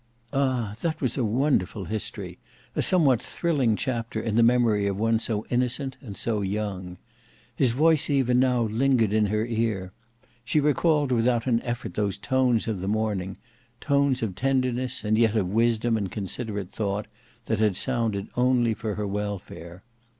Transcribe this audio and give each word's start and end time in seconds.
Ah! 0.33 0.73
that 0.81 0.99
was 0.99 1.15
a 1.15 1.23
wonderful 1.23 1.85
history; 1.85 2.39
a 2.75 2.81
somewhat 2.81 3.21
thrilling 3.21 3.75
chapter 3.75 4.19
in 4.19 4.35
the 4.35 4.41
memory 4.41 4.87
of 4.87 4.97
one 4.97 5.19
so 5.19 5.45
innocent 5.51 5.95
and 6.01 6.17
so 6.17 6.41
young! 6.41 6.97
His 7.55 7.73
voice 7.73 8.09
even 8.09 8.39
now 8.39 8.63
lingered 8.63 9.13
in 9.13 9.27
her 9.27 9.45
ear. 9.45 9.93
She 10.43 10.59
recalled 10.59 11.11
without 11.11 11.45
an 11.45 11.61
effort 11.61 11.93
those 11.93 12.17
tones 12.17 12.67
of 12.67 12.79
the 12.79 12.87
morning, 12.87 13.37
tones 13.79 14.23
of 14.23 14.33
tenderness 14.33 15.03
and 15.03 15.19
yet 15.19 15.35
of 15.35 15.47
wisdom 15.49 15.95
and 15.97 16.11
considerate 16.11 16.71
thought, 16.71 17.05
that 17.45 17.59
had 17.59 17.77
sounded 17.77 18.27
only 18.35 18.73
for 18.73 18.95
her 18.95 19.05
welfare. 19.05 19.83